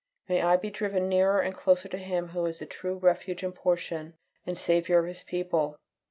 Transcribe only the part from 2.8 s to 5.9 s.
refuge and portion, and Saviour of His people.